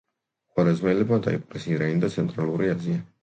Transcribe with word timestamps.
ხვარაზმელებმა 0.53 1.19
დაიპყრეს 1.27 1.69
ირანი 1.75 2.01
და 2.05 2.11
ცენტრალური 2.17 2.73
აზია. 2.77 3.05